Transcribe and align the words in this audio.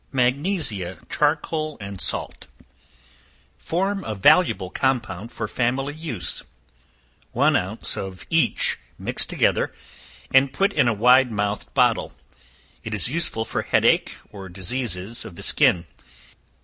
Magnesia, 0.11 0.97
Charcoal 1.11 1.77
and 1.79 2.01
Salts. 2.01 2.47
Form 3.55 4.03
a 4.03 4.15
valuable 4.15 4.71
compound 4.71 5.31
for 5.31 5.47
family 5.47 5.93
use: 5.93 6.41
one 7.33 7.55
ounce 7.55 7.95
of 7.95 8.25
each 8.31 8.79
mixed 8.97 9.29
together, 9.29 9.71
and 10.33 10.53
put 10.53 10.73
in 10.73 10.87
a 10.87 10.91
wide 10.93 11.29
mouthed 11.29 11.71
bottle; 11.75 12.13
it 12.83 12.95
is 12.95 13.09
useful 13.11 13.45
for 13.45 13.61
head 13.61 13.85
ache, 13.85 14.17
or 14.31 14.49
diseases 14.49 15.23
of 15.23 15.35
the 15.35 15.43
skin. 15.43 15.85